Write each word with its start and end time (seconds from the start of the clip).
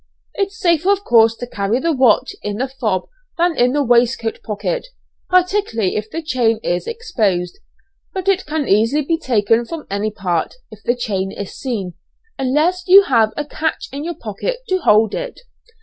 It's 0.33 0.59
safer 0.59 0.89
of 0.89 1.03
course 1.03 1.35
to 1.35 1.45
carry 1.45 1.79
the 1.79 1.91
watch 1.93 2.33
in 2.41 2.57
the 2.57 2.67
fob 2.67 3.03
than 3.37 3.55
in 3.55 3.73
the 3.73 3.83
waistcoat 3.83 4.41
pocket, 4.41 4.87
particularly 5.29 5.95
if 5.95 6.09
the 6.09 6.23
chain 6.23 6.59
is 6.63 6.87
exposed, 6.87 7.59
but 8.11 8.27
it 8.27 8.47
can 8.47 8.67
easily 8.67 9.03
be 9.03 9.19
taken 9.19 9.63
from 9.63 9.85
any 9.91 10.09
part, 10.09 10.55
if 10.71 10.81
the 10.81 10.95
chain 10.95 11.31
is 11.31 11.53
seen, 11.53 11.93
unless 12.39 12.87
you 12.87 13.03
have 13.03 13.31
a 13.37 13.45
catch 13.45 13.89
in 13.93 14.03
your 14.03 14.15
pocket 14.15 14.61
to 14.69 14.79
hold 14.79 15.13
it. 15.13 15.41